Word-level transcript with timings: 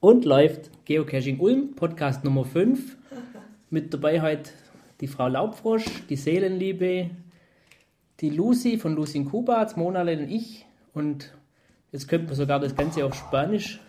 Und 0.00 0.24
läuft 0.24 0.70
Geocaching 0.84 1.40
Ulm, 1.40 1.74
Podcast 1.74 2.22
Nummer 2.22 2.44
5. 2.44 2.96
Mit 3.68 3.92
dabei 3.92 4.22
heute 4.22 4.50
die 5.00 5.08
Frau 5.08 5.26
Laubfrosch, 5.26 5.86
die 6.08 6.14
Seelenliebe, 6.14 7.10
die 8.20 8.30
Lucy 8.30 8.78
von 8.78 8.94
Lucy 8.94 9.18
in 9.18 9.24
Kuba, 9.24 9.66
Monale 9.74 10.16
und 10.16 10.30
ich. 10.30 10.66
Und 10.94 11.32
jetzt 11.90 12.06
könnte 12.06 12.26
man 12.28 12.36
sogar 12.36 12.60
das 12.60 12.76
Ganze 12.76 13.04
auf 13.04 13.12
Spanisch 13.16 13.80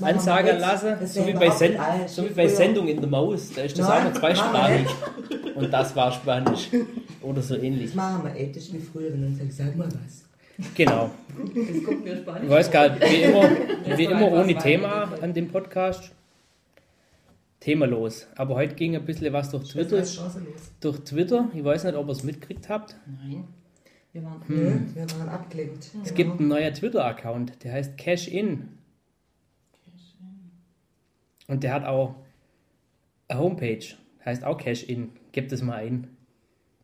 ansagen 0.00 0.58
lassen. 0.58 1.06
So 1.06 1.24
wie, 1.24 1.34
bei, 1.34 1.50
Sen 1.50 1.78
so 2.08 2.24
wie 2.24 2.34
bei. 2.34 2.48
Sendung 2.48 2.88
in 2.88 3.00
der 3.00 3.08
Maus. 3.08 3.52
Da 3.54 3.62
ist 3.62 3.78
das 3.78 3.86
Nein, 3.86 4.08
auch 4.08 4.12
noch 4.12 4.20
zweisprachig. 4.20 4.88
Und 5.54 5.72
das 5.72 5.94
war 5.94 6.10
Spanisch. 6.10 6.68
Oder 7.22 7.42
so 7.42 7.54
ähnlich. 7.54 7.86
Das 7.86 7.94
machen 7.94 8.24
wir 8.24 8.34
ethisch 8.34 8.72
wie 8.72 8.80
früher, 8.80 9.12
wenn 9.12 9.20
man 9.20 9.36
sagt, 9.36 9.52
sag 9.52 9.76
mal 9.76 9.86
was. 9.86 10.24
Genau. 10.74 11.10
Ich 11.44 12.48
weiß 12.48 12.70
gar 12.70 12.90
nicht, 12.90 13.02
wie 13.10 13.22
immer, 13.22 13.50
wie 13.96 14.04
immer 14.04 14.32
ohne 14.32 14.56
Thema 14.56 15.12
an 15.20 15.34
dem 15.34 15.48
Podcast. 15.48 16.12
Themalos. 17.60 18.26
Aber 18.36 18.54
heute 18.56 18.74
ging 18.74 18.94
ein 18.94 19.04
bisschen 19.04 19.32
was 19.32 19.50
durch 19.50 19.68
Twitter. 19.70 20.04
Durch 20.80 20.98
Twitter. 21.00 21.48
Ich 21.54 21.64
weiß 21.64 21.84
nicht, 21.84 21.96
ob 21.96 22.06
ihr 22.06 22.12
es 22.12 22.22
mitgekriegt 22.22 22.68
habt. 22.68 22.96
Nein. 23.06 23.44
Wir 24.12 24.22
waren. 24.22 24.42
Nö, 24.46 24.80
wir 24.94 25.10
waren 25.18 25.28
abgelenkt. 25.28 25.90
Es 26.04 26.14
gibt 26.14 26.38
einen 26.38 26.48
neuen 26.48 26.72
Twitter-Account, 26.72 27.64
der 27.64 27.72
heißt 27.72 27.96
Cash 27.96 28.28
In. 28.28 28.68
Und 31.48 31.62
der 31.62 31.72
hat 31.72 31.84
auch 31.84 32.14
eine 33.28 33.40
Homepage, 33.40 33.84
heißt 34.24 34.44
auch 34.44 34.58
Cash 34.58 34.84
In. 34.84 35.10
Gebt 35.32 35.50
es 35.50 35.62
mal 35.62 35.76
ein. 35.76 36.08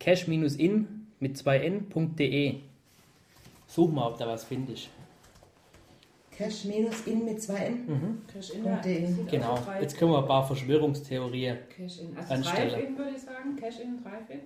Cash-in 0.00 0.40
mit 1.20 1.36
2n.de. 1.36 2.60
Such 3.70 3.88
mal, 3.92 4.08
ob 4.08 4.18
da 4.18 4.26
was 4.26 4.42
findest. 4.44 4.88
Cash 6.32 6.64
minus 6.64 7.06
in 7.06 7.24
mit 7.24 7.40
zwei 7.40 7.66
N. 7.66 8.22
Cash 8.32 8.50
in 8.50 8.64
Und 8.64 8.84
den- 8.84 9.06
sind 9.14 9.30
Genau. 9.30 9.54
also 9.54 9.70
Jetzt 9.80 9.96
können 9.96 10.10
wir 10.12 10.18
ein 10.18 10.26
paar 10.26 10.44
Verschwörungstheorien. 10.46 11.58
Cash 11.76 12.00
in. 12.00 12.16
Also 12.16 12.34
anstelle. 12.34 12.70
Drive-In 12.70 12.98
würde 12.98 13.10
ich 13.16 13.22
sagen. 13.22 13.56
Cash 13.56 13.78
in, 13.80 14.02
Drive-In. 14.02 14.40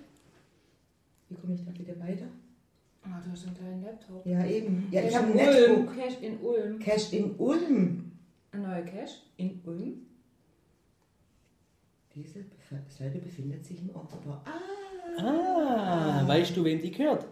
Wie 1.29 1.35
komme 1.35 1.53
ich 1.55 1.65
da 1.65 1.71
wieder 1.79 1.99
weiter? 1.99 2.25
Ah, 3.03 3.21
du 3.23 3.31
hast 3.31 3.47
einen 3.47 3.55
kleinen 3.57 3.83
Laptop. 3.83 4.25
Ja, 4.25 4.45
eben. 4.45 4.87
Ja, 4.91 5.01
ich 5.01 5.07
Cash 5.09 5.15
habe 5.15 5.27
ein 5.31 5.39
in 5.39 5.47
Ulm. 5.47 5.79
Netbook. 5.85 5.95
Cash 5.95 6.21
in 6.21 6.39
Ulm. 6.41 6.79
Cash 6.79 7.13
in 7.13 7.35
Ulm. 7.39 8.11
Ein 8.51 8.61
neuer 8.61 8.81
Cash 8.83 9.11
in 9.37 9.61
Ulm. 9.65 9.93
Diese 12.13 12.45
Seite 12.89 13.17
befindet 13.19 13.65
sich 13.65 13.79
im 13.81 13.95
Aufbau. 13.95 14.41
Ah, 14.45 15.21
Ah, 16.21 16.27
weißt 16.27 16.55
du, 16.57 16.63
wem 16.63 16.81
die 16.81 16.91
gehört? 16.91 17.25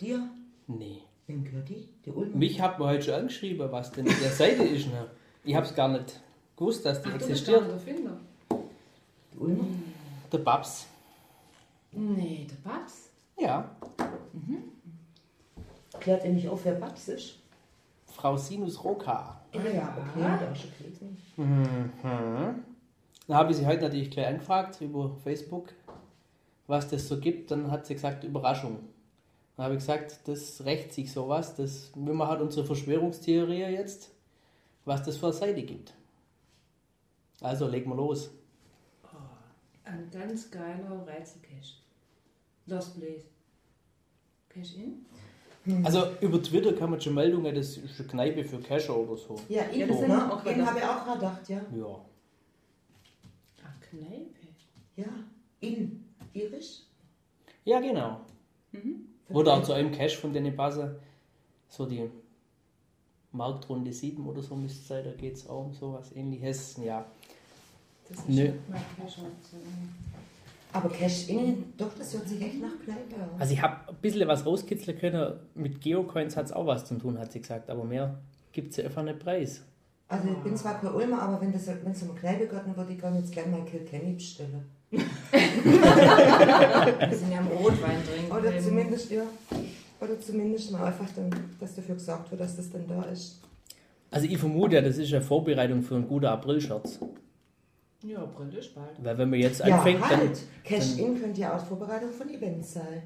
dir. 0.00 0.28
Nee. 0.66 0.98
Gehört 1.28 1.68
die? 1.68 1.86
Die 2.06 2.10
Ulmer. 2.10 2.36
Mich 2.36 2.58
hat 2.60 2.78
man 2.78 2.88
heute 2.88 3.02
schon 3.04 3.14
angeschrieben, 3.14 3.70
was 3.70 3.92
denn 3.92 4.08
auf 4.08 4.18
der 4.18 4.30
Seite 4.30 4.62
ist. 4.62 4.86
Ne? 4.86 5.10
Ich 5.44 5.54
habe 5.54 5.66
es 5.66 5.74
gar 5.74 5.88
nicht 5.88 6.20
gewusst, 6.56 6.86
dass 6.86 7.02
die 7.02 7.08
Ach, 7.08 7.12
du 7.12 7.18
bist 7.18 7.30
existiert. 7.30 7.60
gar 7.60 7.74
nicht 7.74 7.86
der 7.86 7.94
Finder. 7.94 8.20
Die 9.34 9.38
Ulmer. 9.38 9.64
Der 10.32 10.38
Babs. 10.38 10.86
Nee, 11.92 12.46
der 12.50 12.70
Babs. 12.70 13.10
Ja. 13.38 13.70
Klärt 16.00 16.24
ihr 16.24 16.32
nicht 16.32 16.48
auf, 16.48 16.64
wer 16.64 16.74
Babs 16.74 17.08
ist? 17.08 17.38
Frau 18.06 18.36
Sinus 18.36 18.82
Roka. 18.82 19.40
Ah 19.52 19.58
ja, 19.72 19.96
okay. 19.96 20.24
Hat 20.24 20.40
er 20.42 20.50
auch 20.50 20.56
schon. 20.56 21.44
Mhm. 21.44 21.92
Dann 23.26 23.36
habe 23.36 23.50
ich 23.50 23.58
sie 23.58 23.66
heute 23.66 23.82
natürlich 23.82 24.10
gleich 24.10 24.26
angefragt 24.28 24.80
über 24.80 25.14
Facebook, 25.22 25.74
was 26.66 26.88
das 26.88 27.06
so 27.06 27.20
gibt. 27.20 27.50
Dann 27.50 27.70
hat 27.70 27.84
sie 27.86 27.94
gesagt, 27.94 28.24
Überraschung. 28.24 28.78
Dann 29.58 29.64
habe 29.64 29.74
ich 29.74 29.80
gesagt, 29.80 30.20
das 30.28 30.64
rächt 30.64 30.92
sich 30.92 31.12
sowas. 31.12 31.56
Das, 31.56 31.90
wir 31.96 32.28
halt 32.28 32.40
unsere 32.40 32.64
Verschwörungstheorie 32.64 33.62
jetzt, 33.72 34.10
was 34.84 35.02
das 35.02 35.16
für 35.16 35.26
eine 35.26 35.32
Seite 35.34 35.64
gibt. 35.64 35.94
Also 37.40 37.66
legen 37.66 37.90
wir 37.90 37.96
los. 37.96 38.30
Ein 39.82 40.08
ganz 40.12 40.48
geiler 40.48 41.04
Rätselcache. 41.04 41.74
Lost 42.66 43.00
Place. 43.00 43.24
Cash 44.48 44.76
in? 44.76 45.84
Also 45.84 46.04
über 46.20 46.40
Twitter 46.40 46.72
kann 46.74 46.90
man 46.90 47.00
schon 47.00 47.14
Meldungen, 47.14 47.52
das 47.52 47.78
ist 47.78 47.98
eine 47.98 48.08
Kneipe 48.08 48.44
für 48.44 48.60
Cacher 48.60 48.96
oder 48.96 49.16
so. 49.16 49.34
Ja, 49.48 49.68
Ja, 49.72 49.86
ne? 49.86 50.32
auch 50.32 50.44
Den 50.44 50.54
gedacht. 50.54 50.68
habe 50.70 50.78
ich 50.78 50.84
auch 50.84 51.14
gedacht, 51.14 51.48
ja. 51.48 51.60
Ja. 51.76 52.04
Ah, 53.64 53.74
Kneipe. 53.90 54.46
Ja, 54.94 55.06
in. 55.58 56.04
Irisch? 56.32 56.82
Ja, 57.64 57.80
genau. 57.80 58.20
Oder 59.30 59.54
auch 59.54 59.62
zu 59.62 59.72
einem 59.72 59.92
Cache 59.92 60.16
von 60.16 60.32
denen 60.32 60.54
passen. 60.56 60.90
So 61.68 61.86
die 61.86 62.10
Marktrunde 63.32 63.92
7 63.92 64.26
oder 64.26 64.42
so 64.42 64.56
müsste 64.56 64.80
es 64.80 64.88
sein, 64.88 65.04
da 65.04 65.10
geht 65.12 65.34
es 65.34 65.48
auch 65.48 65.66
um 65.66 65.74
sowas 65.74 66.12
ähnliches. 66.14 66.76
Ja. 66.82 67.04
Das 68.08 68.18
ist 68.20 68.28
Nö. 68.28 68.52
Aber 70.72 70.88
Cash 70.90 71.28
in, 71.28 71.72
doch, 71.76 71.90
das 71.98 72.12
hört 72.14 72.28
sich 72.28 72.40
echt 72.40 72.60
nach 72.60 72.78
Kneipe 72.84 73.16
an. 73.16 73.30
Also 73.38 73.52
ich 73.52 73.62
habe 73.62 73.88
ein 73.88 73.96
bisschen 73.96 74.28
was 74.28 74.44
rauskitzeln 74.44 74.98
können. 74.98 75.34
Mit 75.54 75.80
Geocoins 75.80 76.36
hat 76.36 76.46
es 76.46 76.52
auch 76.52 76.66
was 76.66 76.84
zu 76.84 76.96
tun, 76.96 77.18
hat 77.18 77.32
sie 77.32 77.40
gesagt. 77.40 77.70
Aber 77.70 77.84
mehr 77.84 78.18
gibt 78.52 78.70
es 78.70 78.76
ja 78.76 78.84
einfach 78.84 79.02
nicht 79.02 79.18
preis. 79.18 79.62
Also 80.08 80.28
ich 80.28 80.38
bin 80.38 80.56
zwar 80.56 80.80
kein 80.80 80.92
Ulmer, 80.92 81.22
aber 81.22 81.40
wenn 81.40 81.52
es 81.52 82.02
um 82.02 82.14
Kneipe 82.14 82.46
geht, 82.46 82.52
dann 82.52 82.76
würde 82.76 82.92
ich 82.92 82.98
gerne 82.98 83.18
jetzt 83.18 83.32
gerne 83.32 83.52
mal 83.52 83.64
Kilkenny 83.64 84.14
bestellen. 84.14 84.64
Wir 84.90 85.02
sind 87.16 87.32
ja 87.32 87.38
am 87.38 87.48
Rotwein 87.48 88.02
trinken. 88.04 88.32
Oder 88.32 88.54
Eben. 88.54 88.64
zumindest, 88.64 89.10
ja. 89.10 89.22
Oder 90.00 90.20
zumindest 90.20 90.70
mal 90.72 90.84
einfach 90.86 91.08
dann, 91.16 91.30
dass 91.60 91.74
dafür 91.74 91.94
gesagt 91.96 92.30
wird, 92.30 92.40
dass 92.40 92.56
das 92.56 92.70
dann 92.70 92.86
da 92.86 93.02
ist. 93.04 93.40
Also 94.10 94.26
ich 94.26 94.38
vermute 94.38 94.76
ja, 94.76 94.82
das 94.82 94.96
ist 94.96 95.12
eine 95.12 95.20
Vorbereitung 95.22 95.82
für 95.82 95.96
einen 95.96 96.08
guten 96.08 96.26
April-Scherz. 96.26 97.00
Ja, 98.04 98.22
April 98.22 98.54
ist 98.56 98.74
bald. 98.74 98.92
Weil 99.02 99.18
wenn 99.18 99.28
man 99.30 99.40
jetzt 99.40 99.58
Ja, 99.64 99.76
anfängt, 99.76 100.02
dann... 100.02 100.20
halt. 100.20 100.38
Cash-In 100.64 101.20
könnte 101.20 101.40
ja 101.40 101.56
auch 101.56 101.64
Vorbereitung 101.66 102.12
von 102.12 102.28
Events 102.30 102.74
sein. 102.74 103.02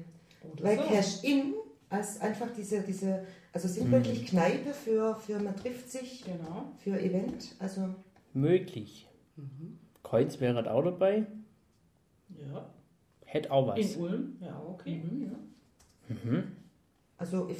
Oder 0.53 0.63
Weil 0.63 0.77
so. 0.77 0.83
Cash-In 0.83 1.53
als 1.89 2.21
einfach 2.21 2.47
diese, 2.55 2.81
diese 2.81 3.25
also 3.51 3.67
Mhm. 3.67 3.73
sinnbildlich 3.73 4.25
Kneipe 4.27 4.73
für, 4.73 5.15
für 5.15 5.39
man 5.39 5.55
trifft 5.55 5.91
sich 5.91 6.23
Genau. 6.23 6.65
für 6.83 6.99
Event. 6.99 7.55
Also 7.59 7.89
Möglich. 8.33 9.07
Coins 10.03 10.39
wäre 10.39 10.55
halt 10.55 10.67
auch 10.67 10.83
dabei. 10.83 11.25
Ja. 12.29 12.69
Hätte 13.25 13.51
auch 13.51 13.67
was. 13.67 13.79
In 13.79 14.01
Ulm. 14.01 14.37
Ja, 14.41 14.61
okay. 14.67 15.01
Ja. 15.19 16.43
Also 17.17 17.49
ich, 17.49 17.57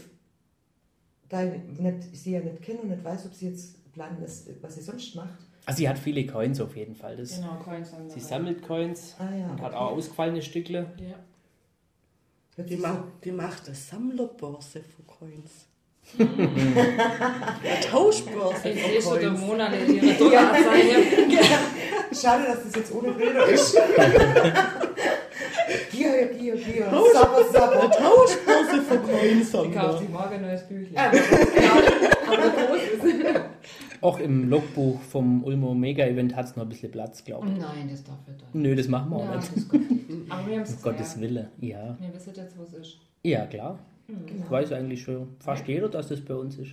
da 1.29 1.43
ich, 1.43 1.79
nicht, 1.79 1.97
ich 2.11 2.21
sie 2.21 2.31
ja 2.33 2.41
nicht 2.41 2.61
kenne 2.61 2.79
und 2.81 2.89
nicht 2.89 3.03
weiß, 3.03 3.25
ob 3.25 3.33
sie 3.33 3.47
jetzt 3.49 3.91
planen, 3.93 4.17
das, 4.21 4.47
was 4.61 4.75
sie 4.75 4.81
sonst 4.81 5.15
macht. 5.15 5.39
Also 5.65 5.77
sie 5.77 5.87
hat 5.89 5.97
viele 5.97 6.25
Coins 6.27 6.59
auf 6.59 6.75
jeden 6.75 6.93
Fall. 6.95 7.15
Das, 7.15 7.35
Genau, 7.37 7.55
Coins 7.55 7.93
haben. 7.93 8.09
Sie 8.09 8.19
sammelt 8.19 8.61
Coins 8.61 9.15
Ah 9.17 9.33
ja. 9.33 9.49
und 9.49 9.61
hat 9.61 9.71
okay. 9.73 9.75
auch 9.81 9.91
ausgefallene 9.91 10.41
Stückle. 10.41 10.91
Ja. 10.97 11.15
Die, 12.63 12.69
sich 12.73 12.79
ma 12.81 12.93
so- 12.95 13.03
die 13.23 13.31
macht 13.31 13.65
eine 13.65 13.75
Sammlerbörse 13.75 14.81
für 14.81 15.03
Coins. 15.03 15.67
Tauschbörse 17.91 18.69
Ich 18.69 18.83
sehe 18.83 19.01
für 19.01 19.01
schon 19.01 19.19
der 19.19 19.29
Coins. 19.29 19.41
Mona 19.41 19.69
ihre 19.75 20.13
Dollarzeichen. 20.13 21.03
Schade, 22.13 22.43
dass 22.47 22.63
das 22.65 22.75
jetzt 22.75 22.93
ohne 22.93 23.11
Bilder 23.13 23.45
ist. 23.47 23.73
Gier, 25.91 26.27
Gier, 26.37 26.55
Gier. 26.55 26.85
Sabber. 27.13 27.89
Tauschbörse 27.91 28.81
für 28.87 28.97
Coins 28.99 29.47
Ich 29.47 29.51
kaufe 29.73 29.99
wir. 29.99 30.07
die 30.07 30.11
morgen 30.13 30.33
ein 30.35 30.41
neues 30.41 30.63
Büchlein. 30.67 31.11
Auch 34.01 34.19
im 34.19 34.49
Logbuch 34.49 34.99
vom 35.01 35.43
Ulmer 35.45 35.73
Mega-Event 35.73 36.35
hat 36.35 36.45
es 36.47 36.55
noch 36.57 36.63
ein 36.63 36.69
bisschen 36.69 36.91
Platz, 36.91 37.23
glaube 37.23 37.47
ich. 37.47 37.53
Nein, 37.57 37.87
das 37.89 38.03
darf 38.03 38.17
er 38.27 38.33
dann. 38.33 38.61
Nö, 38.61 38.75
das 38.75 38.87
machen 38.89 39.09
wir 39.11 39.15
auch 39.17 39.23
Ja, 39.23 39.35
nicht. 39.37 39.49
Aber 40.29 40.45
wir 40.47 40.55
haben 40.57 40.63
es 40.63 40.73
Um 40.73 40.81
Gottes 40.81 41.19
Willen. 41.21 41.47
Ja. 41.61 41.95
Wir 41.99 42.13
wissen 42.13 42.33
jetzt, 42.35 42.57
wo 42.57 42.63
es 42.63 42.73
ist. 42.73 42.97
Ja, 43.23 43.45
klar. 43.45 43.79
Genau. 44.07 44.49
Weiß 44.49 44.71
eigentlich 44.73 45.01
schon 45.03 45.35
fast 45.39 45.67
jeder, 45.67 45.87
dass 45.89 46.09
das 46.09 46.21
bei 46.21 46.35
uns 46.35 46.57
ist. 46.57 46.71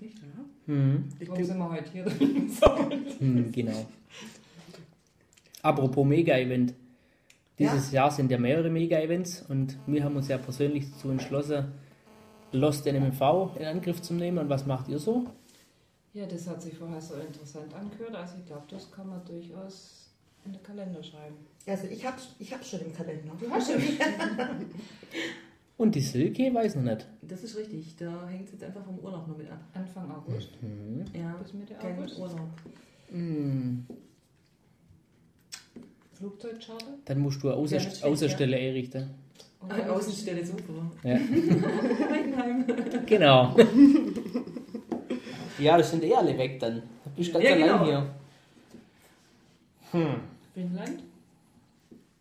Nicht, 0.00 0.18
ja? 0.18 0.44
Hm, 0.66 1.08
Ich 1.18 1.28
Warum 1.28 1.34
glaub, 1.38 1.48
sind 1.48 1.58
wir 1.58 1.70
heute 1.70 1.90
hier? 1.92 3.18
hm, 3.18 3.52
genau. 3.52 3.86
Apropos 5.62 6.04
Mega-Event. 6.06 6.74
Dieses 7.58 7.92
Jahr 7.92 8.10
sind 8.10 8.30
ja 8.30 8.38
mehrere 8.38 8.68
Mega-Events 8.70 9.44
und 9.48 9.78
wir 9.86 10.02
haben 10.02 10.16
uns 10.16 10.28
ja 10.28 10.38
persönlich 10.38 10.90
dazu 10.90 11.10
entschlossen, 11.10 11.66
Lost 12.50 12.84
NMV 12.86 13.56
in 13.58 13.64
Angriff 13.64 14.02
zu 14.02 14.14
nehmen. 14.14 14.38
Und 14.38 14.48
was 14.48 14.66
macht 14.66 14.88
ihr 14.88 14.98
so? 14.98 15.26
Ja, 16.12 16.26
das 16.26 16.46
hat 16.48 16.60
sich 16.60 16.76
vorher 16.76 17.00
so 17.00 17.14
interessant 17.14 17.72
angehört. 17.72 18.14
Also 18.14 18.34
ich 18.38 18.46
glaube, 18.46 18.64
das 18.68 18.90
kann 18.90 19.08
man 19.08 19.24
durchaus 19.24 20.10
in 20.44 20.52
den 20.52 20.62
Kalender 20.62 21.02
schreiben. 21.02 21.36
Also 21.66 21.86
ich 21.86 22.04
hab's, 22.04 22.34
ich 22.38 22.52
hab's 22.52 22.68
schon 22.68 22.80
im 22.80 22.92
Kalender. 22.92 23.32
Du 23.40 23.48
hast 23.50 23.70
schon. 23.72 23.80
Und 25.78 25.94
die 25.94 26.00
Silke 26.00 26.52
weiß 26.54 26.76
noch 26.76 26.82
nicht. 26.84 27.06
Das 27.22 27.42
ist 27.42 27.56
richtig. 27.56 27.96
Da 27.96 28.28
hängt 28.28 28.46
es 28.46 28.52
jetzt 28.52 28.64
einfach 28.64 28.84
vom 28.84 28.98
Urlaub 29.00 29.26
noch 29.26 29.36
mit 29.36 29.50
ab. 29.50 29.58
Anfang 29.74 30.10
August 30.10 30.50
Mhm. 30.62 31.04
Ja, 31.18 31.34
bis 31.42 31.52
Mitte 31.54 31.74
kein 31.74 31.98
August. 31.98 32.18
Urlaub. 32.18 32.48
Hm, 33.10 33.86
Flugzeugcharter. 36.14 36.86
dann 37.04 37.18
musst 37.18 37.42
du 37.42 37.48
eine 37.48 37.56
Außer 37.56 37.78
Ja, 37.78 38.06
Außerstelle 38.06 38.56
einrichten. 38.56 39.10
Und 39.60 39.72
Ah, 39.72 39.90
Außenstelle 39.92 40.44
super. 40.44 40.90
Ja. 41.02 41.18
Genau. 43.06 43.56
ja, 45.58 45.76
das 45.78 45.90
sind 45.90 46.04
eh 46.04 46.14
alle 46.14 46.36
weg 46.38 46.60
dann. 46.60 46.82
Du 47.04 47.10
bist 47.16 47.32
ganz 47.32 47.44
Ja, 47.44 47.52
allein 47.52 47.66
genau. 47.68 47.84
hier. 47.84 48.06
Hm, 49.92 50.14
Finnland? 50.54 51.02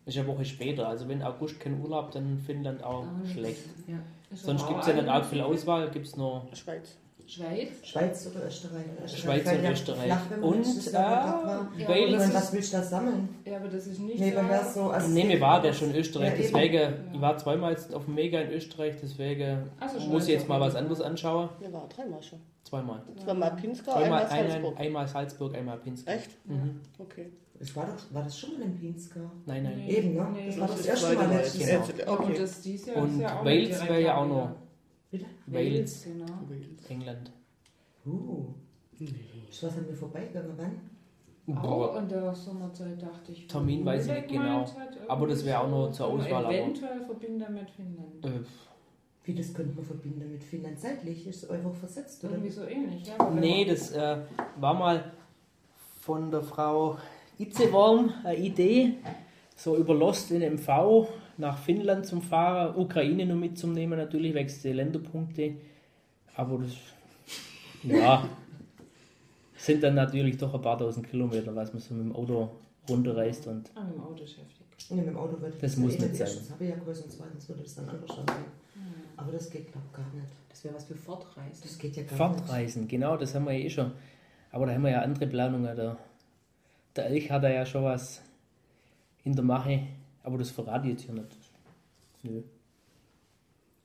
Ist 0.06 0.18
eine 0.18 0.28
Woche 0.28 0.46
später. 0.46 0.88
Also 0.88 1.08
wenn 1.08 1.22
August 1.22 1.60
kein 1.60 1.80
Urlaub, 1.82 2.12
dann 2.12 2.40
Finnland 2.40 2.84
auch 2.84 3.04
Ah, 3.06 3.28
schlecht. 3.32 3.64
Ja. 3.88 3.98
Sonst 4.34 4.68
gibt 4.68 4.80
es 4.82 4.88
ja 4.88 4.94
auch 4.94 5.02
nicht 5.02 5.10
arg 5.10 5.26
viel 5.26 5.42
Auswahl, 5.42 5.90
gibt 5.92 6.08
es 6.08 6.16
nur 6.16 6.48
Schweiz. 6.54 6.98
Schweiz? 7.32 7.70
Schweiz 7.84 8.28
oder 8.30 8.46
Österreich? 8.46 8.84
Österreich 9.06 9.22
Schweiz 9.22 9.52
und 9.58 9.64
ja 9.64 9.72
Österreich. 9.72 10.06
flach, 10.06 10.38
Und 10.42 10.66
äh, 10.66 10.94
war. 10.94 11.72
Ja, 11.78 11.88
Wales. 11.88 12.24
Das 12.24 12.34
was 12.34 12.54
willst 12.54 12.74
du 12.74 12.78
da 12.78 12.84
sammeln? 12.84 13.30
Ja, 13.46 13.56
aber 13.58 13.70
das 13.70 13.88
ist 13.88 14.00
nicht 14.00 14.20
Nee, 14.20 14.34
das 14.36 14.74
so 14.74 14.90
als 14.90 15.08
Nee, 15.08 15.24
mir 15.24 15.40
war 15.40 15.62
der 15.62 15.72
schon 15.74 15.92
in 15.92 15.96
Österreich, 15.96 16.30
Ja, 16.32 16.36
deswegen, 16.38 16.94
ich 17.14 17.22
war 17.22 17.38
zweimal 17.38 17.72
jetzt 17.72 17.94
auf 17.94 18.04
dem 18.06 18.16
Mega 18.16 18.40
in 18.42 18.52
Österreich, 18.52 18.96
deswegen 19.02 19.70
Also 19.80 20.00
muss 20.10 20.24
ich 20.28 20.34
jetzt 20.34 20.50
mal 20.50 20.60
was 20.60 20.76
anderes 20.76 21.00
anschauen. 21.00 21.50
Wir 21.60 21.72
waren 21.72 21.88
dreimal 21.88 22.22
schon. 22.22 22.40
Zweimal. 22.64 23.02
Zweimal 23.24 23.56
Pinsker, 23.56 23.96
einmal 23.96 24.28
Salzburg. 24.28 24.56
einmal, 24.56 24.74
einmal 24.78 25.08
Salzburg, 25.08 25.56
einmal 25.56 25.78
Pinsk. 25.78 26.08
Echt? 26.08 26.32
Mhm. 26.48 26.82
Okay. 27.00 27.32
Das 27.60 27.76
war, 27.76 27.86
doch, 27.86 28.14
war 28.16 28.24
das 28.24 28.38
schon 28.40 28.58
mal 28.58 28.64
in 28.66 28.76
Pinsker? 28.78 29.20
Nein, 29.46 29.64
nein. 29.64 29.74
Nee. 29.86 29.94
Eben, 29.96 30.14
ne? 30.16 30.28
Nee. 30.34 30.46
Das 30.48 30.60
war 30.60 30.68
Das 30.68 30.78
das 30.78 30.86
erste 30.88 31.16
Mal 31.16 31.28
Mal. 31.28 31.36
letztes 31.38 31.60
Genau. 31.62 31.72
Jahr. 31.72 31.88
Jetzt- 31.88 32.08
Und 32.08 32.20
Okay. 32.20 32.34
das 32.40 32.62
dieses 32.62 32.88
Jahr 32.88 32.98
Und 32.98 33.20
ja 33.20 33.46
Wales 33.46 33.84
wäre 33.88 34.02
ja 34.02 34.18
auch 34.18 34.28
noch 34.28 34.50
Bitte? 35.12 35.26
Wales, 35.48 36.04
Genau. 36.06 36.26
England. 36.90 37.32
Uh. 38.06 38.46
Was 39.62 39.64
haben 39.76 39.88
wir 39.88 39.96
vorbeigegangen? 39.96 40.54
Wann? 40.58 41.58
Auch 41.58 41.98
in 41.98 42.08
der 42.08 42.34
Sommerzeit 42.34 43.02
dachte 43.02 43.32
ich. 43.34 43.48
Termin 43.48 43.84
weiß 43.86 44.08
ich 44.08 44.14
nicht 44.14 44.28
genau. 44.30 44.66
Aber 45.08 45.28
das 45.28 45.44
wäre 45.44 45.60
auch 45.60 45.70
noch 45.70 45.92
zur 45.92 46.08
Auswahl, 46.08 46.46
aber- 46.46 46.54
Eventuell 46.56 47.02
verbinden 47.06 47.54
mit 47.54 47.70
Finnland. 47.70 48.26
Äh, 48.26 48.46
Wie, 49.26 49.36
das 49.36 49.54
könnte 49.54 49.76
man 49.76 49.86
verbinden 49.86 50.32
mit 50.32 50.44
Finnland 50.44 50.80
zeitlich? 50.80 51.28
Ist 51.28 51.50
Euro 51.50 51.72
versetzt, 51.74 52.24
oder? 52.24 52.34
Irgendwie 52.34 52.50
so 52.52 52.64
ähnlich, 52.64 53.06
ja. 53.08 53.30
nee, 53.32 53.66
das 53.66 53.92
äh, 53.92 54.18
war 54.60 54.74
mal 54.74 55.12
von 56.00 56.32
der 56.32 56.42
Frau 56.42 56.98
Itzeworm 57.38 58.12
eine 58.24 58.38
Idee, 58.38 58.94
so 59.64 59.78
über 59.78 59.94
Lost 59.94 60.32
in 60.32 60.42
MV 60.56 61.08
nach 61.38 61.58
Finnland 61.58 62.06
zum 62.06 62.22
Fahren, 62.22 62.76
Ukraine 62.76 63.26
nur 63.26 63.38
mitzunehmen, 63.38 63.98
natürlich 63.98 64.34
wächst 64.34 64.64
die 64.64 64.74
Länderpunkte. 64.74 65.54
Aber 66.36 66.60
das, 66.60 66.74
ja, 67.84 68.28
sind 69.56 69.84
dann 69.84 69.96
natürlich 69.96 70.38
doch 70.38 70.54
ein 70.54 70.62
paar 70.62 70.80
tausend 70.80 71.08
Kilometer, 71.10 71.56
was 71.56 71.74
man 71.74 71.82
so 71.82 71.94
mit 71.94 72.06
dem 72.06 72.16
Auto 72.16 72.50
runterreist 72.90 73.48
und 73.48 73.70
Ah, 73.76 73.84
mit 73.84 73.96
dem 73.96 74.02
Auto 74.02 74.22
beschäftigt. 74.22 74.90
Nee, 74.90 74.98
mit 74.98 75.08
dem 75.08 75.18
Auto 75.18 75.40
würde 75.40 75.56
Das 75.62 75.76
ja 75.76 75.82
muss 75.82 76.00
nicht 76.00 76.16
sein. 76.16 76.28
Erstens 76.28 76.52
habe 76.52 76.64
ich 76.64 76.70
ja 76.72 76.76
größer 76.78 77.04
und 77.04 77.12
zweitens 77.12 77.50
würde 77.50 77.62
das 77.62 77.76
dann 77.76 77.90
anders 77.90 78.16
sein. 78.16 78.26
Aber 79.18 79.32
das 79.32 79.50
geht, 79.52 79.72
glaube 79.72 79.86
ich, 79.92 79.98
gar 79.98 80.14
nicht. 80.16 80.28
Das 80.50 80.64
wäre 80.64 80.74
was 80.74 80.86
für 80.86 80.96
Fortreisen. 80.96 81.62
Das 81.62 81.78
geht 81.78 81.96
ja 81.96 82.04
gar 82.04 82.18
Fortreisen, 82.18 82.88
genau, 82.88 83.16
das 83.18 83.36
haben 83.36 83.46
wir 83.46 83.54
ja 83.54 83.66
eh 83.66 83.70
schon. 83.70 83.92
Aber 84.52 84.66
da 84.66 84.74
haben 84.74 84.84
wir 84.84 84.92
ja 84.92 85.02
andere 85.02 85.28
Planungen. 85.28 85.76
Der, 85.76 85.98
der 86.96 87.06
Elch 87.06 87.30
hat 87.30 87.44
da 87.44 87.50
ja 87.50 87.66
schon 87.66 87.84
was 87.84 88.22
in 89.24 89.36
der 89.36 89.44
Mache, 89.44 89.88
aber 90.24 90.38
das 90.38 90.50
verrate 90.52 90.88
ich 90.88 90.94
jetzt 90.94 91.04
hier 91.04 91.14
nicht. 91.14 91.38
Nö. 92.24 92.42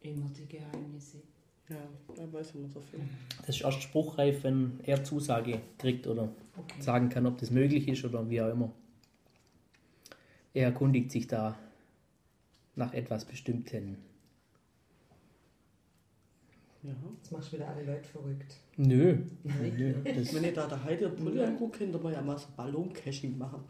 Immer 0.01 0.31
die 0.37 0.47
Geheimnisse. 0.47 1.19
Ja, 1.69 1.77
da 2.15 2.33
weiß 2.33 2.55
man 2.55 2.69
so 2.71 2.81
viel. 2.81 3.01
Das 3.39 3.57
ist 3.57 3.63
erst 3.63 3.83
spruchreif, 3.83 4.45
wenn 4.45 4.79
er 4.85 5.03
Zusage 5.03 5.61
kriegt 5.79 6.07
oder 6.07 6.29
Okay. 6.59 6.81
sagen 6.81 7.09
kann, 7.11 7.27
ob 7.27 7.37
das 7.39 7.51
möglich 7.51 7.87
ist 7.89 8.05
oder 8.05 8.31
wie 8.31 8.41
auch 8.41 8.51
immer. 8.51 8.73
Er 10.55 10.67
erkundigt 10.69 11.11
sich 11.11 11.27
da 11.27 11.59
nach 12.77 12.95
etwas 12.95 13.25
Bestimmten. 13.27 13.99
Ja. 16.83 16.93
Jetzt 17.19 17.33
machst 17.33 17.53
du 17.53 17.57
wieder 17.57 17.69
alle 17.69 17.83
Leute 17.85 18.09
verrückt. 18.09 18.57
Nö, 18.77 19.19
nö. 19.43 19.95
Das, 20.05 20.35
Wenn 20.35 20.45
ich 20.45 20.55
da 20.55 20.67
der 20.67 20.83
Heide 20.85 21.09
und 21.09 21.17
Pulli 21.17 21.43
angucke, 21.43 21.79
könnte 21.79 21.99
man 21.99 22.13
ja 22.13 22.23
mal 22.23 22.39
so 22.39 22.47
Balloncaching 22.57 23.37
machen. 23.37 23.61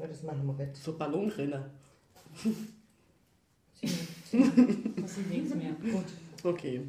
Ja, 0.00 0.06
das 0.06 0.22
machen 0.22 0.46
wir 0.46 0.54
nicht. 0.64 0.76
So 0.76 0.96
Ballonrennen. 0.96 1.64
Das 3.82 5.18
ist 5.18 5.28
nichts 5.28 5.54
mehr. 5.54 5.72
Gut. 5.72 6.04
Okay. 6.42 6.82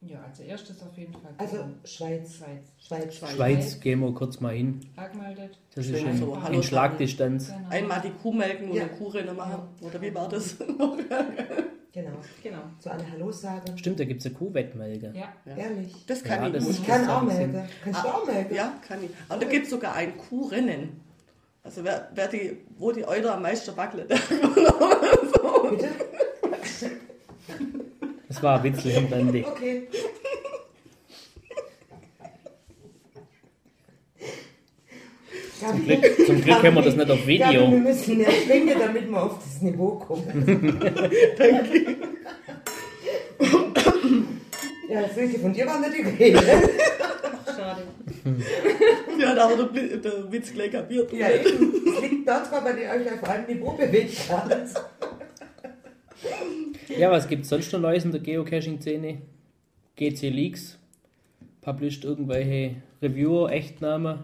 Ja, 0.00 0.22
also 0.22 0.44
erstes 0.44 0.80
auf 0.82 0.96
jeden 0.96 1.12
Fall. 1.12 1.34
Also 1.36 1.56
Schweiz. 1.84 2.36
Schweiz. 2.36 2.60
Schweiz. 2.78 3.14
Schweiz. 3.16 3.32
Schweiz, 3.34 3.80
gehen 3.80 4.00
wir 4.00 4.14
kurz 4.14 4.40
mal 4.40 4.54
hin. 4.54 4.80
Angemeldet. 4.96 5.58
Das 5.74 5.86
ist 5.86 5.98
Schön 5.98 6.10
in, 6.10 6.18
so, 6.18 6.40
hallo 6.40 6.54
in 6.54 6.62
Schlagdistanz. 6.62 7.48
Genau. 7.48 7.68
Einmal 7.68 8.00
die 8.00 8.10
Kuh 8.10 8.32
melken 8.32 8.70
und 8.70 8.76
Ja. 8.76 8.84
eine 8.84 8.92
Kuhrennen 8.92 9.36
machen. 9.36 9.68
Oder 9.82 10.00
wie 10.00 10.14
war 10.14 10.28
das? 10.28 10.56
Genau. 11.92 12.10
Genau. 12.42 12.58
So 12.78 12.90
alle 12.90 13.10
Hallo 13.10 13.32
sagen. 13.32 13.76
Stimmt, 13.78 13.98
da 13.98 14.04
gibt 14.04 14.20
es 14.20 14.26
eine 14.26 14.34
Kuhwettmelke. 14.34 15.12
Ja. 15.14 15.32
Ja. 15.46 15.56
Ehrlich. 15.56 15.94
Das 16.06 16.22
kann 16.22 16.42
Ja, 16.42 16.46
ich 16.48 16.52
das 16.54 16.68
Ich 16.68 16.86
kann 16.86 17.00
das 17.02 17.10
auch 17.10 17.22
melden. 17.22 17.62
Kannst 17.82 18.04
du 18.04 18.08
Ah, 18.08 18.12
auch 18.12 18.26
melden? 18.26 18.54
Ja, 18.54 18.72
kann 18.86 19.02
ich. 19.02 19.10
Aber 19.28 19.40
da 19.44 19.50
gibt 19.50 19.64
es 19.64 19.70
sogar 19.70 19.94
ein 19.94 20.16
Kuhrennen. 20.18 21.00
Also 21.62 21.84
wer, 21.84 22.10
wer 22.14 22.28
die, 22.28 22.58
wo 22.78 22.92
die 22.92 23.06
Euter 23.06 23.34
am 23.34 23.42
meisten 23.42 23.76
wackelt. 23.76 24.08
Bitte? 25.70 25.88
Das 28.28 28.42
war 28.42 28.58
ein 28.58 28.64
Witzel 28.64 28.96
am 28.96 29.06
Rande. 29.06 29.44
Okay. 29.46 29.88
Zum 35.58 35.84
Glück, 35.84 36.16
zum 36.26 36.40
Glück 36.40 36.62
haben 36.62 36.74
wir 36.76 36.82
das 36.82 36.94
nicht 36.94 37.10
auf 37.10 37.18
Ja, 37.20 37.26
wir 37.26 37.48
Video. 37.50 37.66
müssen 37.68 38.18
mehr 38.18 38.30
schwingen, 38.30 38.78
damit 38.78 39.10
wir 39.10 39.22
auf 39.22 39.38
das 39.42 39.60
Niveau 39.60 39.96
kommen. 39.96 40.80
ja, 44.88 45.02
das 45.02 45.16
Richtige 45.16 45.40
von 45.40 45.52
dir 45.52 45.66
war 45.66 45.80
nicht 45.80 45.94
die 45.96 46.02
Rede. 46.24 46.38
Schade. 47.46 47.82
ja, 49.18 49.34
da 49.34 49.48
hat 49.50 49.76
der, 49.76 49.96
der 49.96 50.32
Witz 50.32 50.52
gleich 50.52 50.70
kapiert. 50.70 51.12
Ja, 51.12 51.28
eben. 51.30 51.72
Es 51.86 52.00
liegt 52.02 52.28
daran, 52.28 52.64
weil 52.64 52.78
ihr 52.78 52.90
euch 52.90 53.12
auf 53.12 53.28
einem 53.28 53.46
Niveau 53.46 53.72
bewegt 53.72 54.16
habt. 54.30 54.52
Ja, 56.96 57.10
was 57.10 57.26
gibt 57.28 57.42
es 57.42 57.48
sonst 57.48 57.72
noch 57.72 57.80
Neues 57.80 58.04
in 58.04 58.12
der 58.12 58.20
Geocaching-Szene? 58.20 59.18
GC 59.96 60.30
Leaks 60.30 60.78
published 61.60 62.04
irgendwelche 62.04 62.76
Reviewer, 63.02 63.50
Echtnamen, 63.50 64.20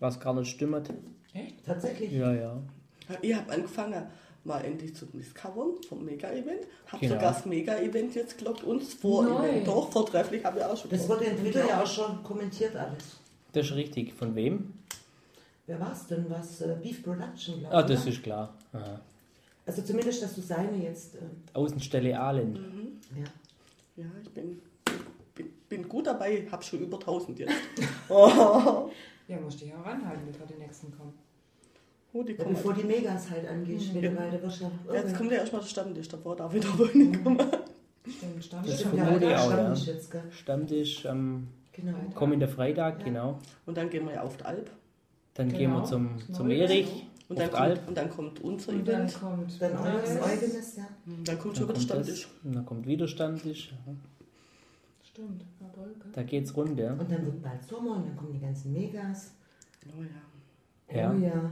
was 0.00 0.18
gar 0.20 0.34
nicht 0.34 0.50
stimmt. 0.50 0.90
Echt? 1.32 1.64
Tatsächlich. 1.64 2.12
Ja, 2.12 2.32
ja. 2.32 2.58
Ich 3.22 3.34
habe 3.34 3.52
angefangen, 3.52 4.06
mal 4.44 4.60
endlich 4.64 4.94
zu 4.94 5.06
discovern 5.06 5.70
vom 5.88 6.04
Mega-Event. 6.04 6.66
Habe 6.86 7.00
Genau. 7.00 7.14
sogar 7.14 7.32
das 7.32 7.46
Mega-Event 7.46 8.14
jetzt 8.14 8.38
glaubt 8.38 8.62
uns 8.64 8.94
Neu. 8.94 9.00
vor-Event. 9.00 9.66
Doch, 9.66 9.90
vortrefflich 9.90 10.44
habe 10.44 10.58
ich 10.58 10.64
auch 10.64 10.76
schon 10.76 10.90
Das 10.90 11.08
wurde 11.08 11.24
in 11.24 11.36
Twitter 11.36 11.66
ja 11.66 11.82
auch 11.82 11.86
schon 11.86 12.22
kommentiert 12.22 12.74
alles. 12.76 13.16
Das 13.52 13.66
ist 13.66 13.74
richtig. 13.74 14.12
Von 14.14 14.34
wem? 14.34 14.72
Wer 15.66 15.80
war 15.80 15.92
es 15.92 16.06
denn? 16.06 16.26
Was? 16.28 16.60
Äh, 16.60 16.76
Beef 16.80 17.02
Production, 17.02 17.58
glaube 17.60 17.74
ich. 17.74 17.78
Ah, 17.78 17.82
das 17.82 18.02
oder? 18.02 18.10
ist 18.10 18.22
klar. 18.22 18.54
Aha. 18.72 19.00
Also 19.66 19.82
zumindest, 19.82 20.22
dass 20.22 20.34
du 20.34 20.40
seine 20.42 20.76
jetzt. 20.82 21.16
Äh, 21.16 21.18
Außenstelle 21.54 22.18
Ahlen. 22.18 23.00
ja. 23.16 23.24
Ja, 24.04 24.10
ich 24.22 24.28
bin, 24.30 24.60
bin, 25.34 25.46
bin 25.68 25.88
gut 25.88 26.06
dabei, 26.06 26.46
habe 26.52 26.62
schon 26.62 26.80
über 26.80 26.98
1000 26.98 27.38
jetzt. 27.40 27.52
oh, 28.08 28.90
Ja, 29.28 29.38
musst 29.40 29.60
dich 29.60 29.72
auch 29.74 29.84
ranhalten, 29.84 30.26
bevor 30.26 30.46
die 30.46 30.54
nächsten 30.54 30.90
kommen. 30.96 31.12
oh, 32.12 32.22
die 32.22 32.32
Ja, 32.32 32.44
kommen. 32.44 32.54
bevor 32.54 32.72
die 32.74 32.84
Megas 32.84 33.30
halt 33.30 33.46
angehst, 33.48 33.92
Mhm. 33.94 34.16
weil 34.16 34.30
du 34.30 34.42
wirst 34.42 34.60
ja 34.60 34.70
Ja, 34.88 34.94
jetzt 34.94 35.16
kommt 35.16 35.30
ja 35.32 35.38
erstmal 35.38 35.60
der 35.62 35.68
Stammtisch, 35.68 36.08
davor 36.08 36.36
darf 36.36 36.54
ich 36.54 36.64
da 36.64 36.78
wohl 36.78 36.90
nicht 36.94 37.22
kommen. 37.24 37.38
Stimmt, 38.08 38.44
Stamm. 38.44 38.64
Das 38.64 38.80
vermute 38.82 39.24
ja, 39.26 39.30
ich 39.32 39.36
auch, 39.36 39.52
Stammtisch 39.52 39.86
ja. 39.86 39.92
jetzt, 39.94 40.10
gell? 40.12 40.22
Stammtisch 40.30 41.06
am 41.06 41.48
Genau. 41.72 41.92
kommenden 42.14 42.48
Freitag, 42.48 43.00
Ja. 43.00 43.04
genau. 43.04 43.38
Und 43.66 43.76
dann 43.76 43.90
gehen 43.90 44.06
wir 44.06 44.14
ja 44.14 44.22
auf 44.22 44.36
die 44.38 44.44
Alp. 44.44 44.70
Dann 45.34 45.48
Genau. 45.48 45.58
gehen 45.58 45.72
wir 45.72 45.84
zum, 45.84 46.10
zum 46.32 46.48
Erich, 46.50 47.06
Und 47.28 47.38
dann, 47.38 47.50
Alp. 47.50 47.74
kommt, 47.78 47.88
und 47.88 47.98
dann 47.98 48.08
kommt 48.10 48.40
unser 48.40 48.72
Und 48.72 48.86
dann 48.88 48.94
Event. 49.08 49.20
kommt. 49.20 49.60
Dann 49.60 49.72
eures 49.76 50.14
Neues. 50.14 50.22
eigenes, 50.22 50.76
ja. 50.76 50.86
Dann 51.04 51.16
kommt 51.16 51.26
Dann 51.28 51.38
schon 51.40 51.52
wieder 51.54 51.66
kommt, 51.74 51.82
Stammtisch. 51.82 52.22
das, 52.22 52.44
und 52.44 52.52
dann 52.54 52.64
kommt 52.64 52.86
wieder 52.86 53.08
Stammtisch. 53.08 53.74
Stimmt, 55.16 55.46
gell? 55.58 56.12
Da 56.12 56.22
geht's 56.24 56.54
rund, 56.54 56.78
ja. 56.78 56.92
Und 56.92 57.10
dann 57.10 57.24
wird 57.24 57.42
bald 57.42 57.62
Sommer 57.62 57.96
und 57.96 58.06
dann 58.06 58.16
kommen 58.18 58.34
die 58.34 58.38
ganzen 58.38 58.70
Megas. 58.74 59.32
Oh 59.86 60.02
ja, 60.02 60.94
Ja. 60.94 61.10
Oh 61.10 61.16
ja. 61.16 61.50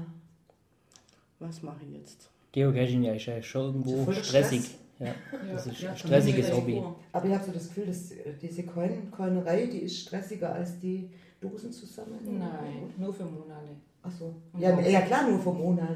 was 1.39 1.63
mache 1.63 1.83
ich 1.89 1.97
jetzt? 1.99 2.31
Geocaching 2.53 3.05
ja, 3.05 3.15
ist 3.15 3.25
ja 3.25 3.43
schon 3.43 3.67
irgendwo 3.67 4.05
voller 4.05 4.23
stressig. 4.23 4.65
Stress. 4.65 4.79
Ja, 4.99 5.15
das 5.51 5.67
ist 5.67 5.81
ja, 5.81 5.91
ein 5.93 5.97
stressiges 5.97 6.53
Hobby. 6.53 6.83
Aber 7.11 7.27
ich 7.27 7.35
habe 7.35 7.43
so 7.43 7.53
das 7.53 7.69
Gefühl, 7.69 7.87
dass 7.87 8.13
äh, 8.13 8.35
diese 8.41 8.65
Coin 8.65 9.11
Coinerei, 9.11 9.67
die 9.67 9.79
ist 9.79 9.99
stressiger 9.99 10.53
als 10.53 10.79
die 10.79 11.09
Dosen 11.41 11.73
zusammen. 11.73 12.19
Nein, 12.39 12.93
nur 12.99 13.15
für 13.15 13.25
Monate. 13.25 13.77
Achso. 14.05 14.35
Ja, 14.59 14.79
ja, 14.81 15.01
klar, 15.01 15.27
nur 15.27 15.41
vom 15.41 15.57
Monat. 15.57 15.89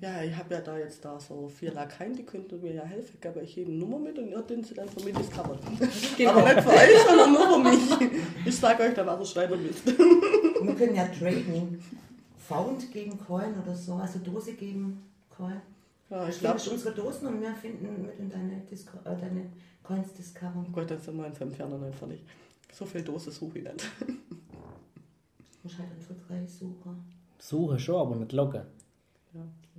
Ja, 0.00 0.22
ich 0.22 0.34
habe 0.34 0.54
ja 0.54 0.60
da 0.62 0.78
jetzt 0.78 1.04
da 1.04 1.20
so 1.20 1.48
vier 1.48 1.74
Lakaien, 1.74 2.16
die 2.16 2.24
könnten 2.24 2.58
mir 2.62 2.72
ja 2.72 2.82
helfen. 2.82 3.10
Ich 3.12 3.20
gebe 3.20 3.40
euch 3.40 3.54
jede 3.54 3.72
Nummer 3.72 3.98
mit 3.98 4.18
und 4.18 4.28
ihr 4.28 4.40
den 4.40 4.64
sie 4.64 4.72
dann 4.72 4.88
für 4.88 5.04
mich 5.04 5.14
discovern. 5.14 5.58
Aber 5.58 6.42
nicht 6.42 6.60
für 6.62 6.70
euch, 6.70 7.02
sondern 7.06 7.32
nur 7.32 7.52
für 7.52 7.70
mich. 7.70 8.10
Ich 8.46 8.56
sage 8.56 8.84
euch 8.84 8.94
dann, 8.94 9.06
was 9.06 9.20
ihr 9.20 9.26
schreiben 9.26 9.62
müsst. 9.62 9.86
Wir 9.86 10.74
können 10.74 10.94
ja 10.94 11.06
traden. 11.06 11.78
Found 12.38 12.90
gegen 12.90 13.18
Coin 13.18 13.54
oder 13.62 13.74
so, 13.74 13.94
also 13.94 14.18
Dose 14.20 14.54
gegen 14.54 15.02
Coin. 15.36 15.60
Ja, 16.08 16.26
ich 16.26 16.36
Ich 16.36 16.40
glaube 16.40 16.60
unsere 16.70 16.94
Dosen 16.94 17.28
und 17.28 17.40
wir 17.42 17.54
finden 17.54 18.02
mit 18.02 18.18
in 18.18 18.30
deine, 18.30 18.62
Disco 18.70 18.96
äh, 19.04 19.14
deine 19.14 19.50
Coins 19.82 20.14
discovern. 20.14 20.64
Oh 20.66 20.72
Gott, 20.72 20.90
dann 20.90 21.00
sind 21.00 21.16
wir 21.16 21.26
ins 21.26 21.40
Entferner 21.40 21.76
nicht 21.76 21.98
fertig. 21.98 22.24
So 22.72 22.86
viel 22.86 23.02
Dose 23.02 23.30
suche 23.30 23.58
ich 23.58 23.64
nicht. 23.64 23.90
Muss 25.62 25.78
halt 25.78 25.90
einfach 25.90 26.14
Preis. 26.26 26.60
Suche. 27.42 27.78
Schon, 27.78 28.00
aber 28.00 28.16
nicht 28.16 28.32
loggen. 28.32 28.62